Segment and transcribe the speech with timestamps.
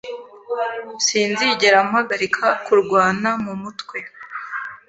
[1.05, 3.97] Sinzigera mpagarika kurwana mu mutwe